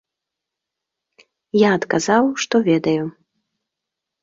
Я 1.67 1.75
адказаў, 1.81 2.23
што 2.47 2.55
ведаю. 2.71 3.03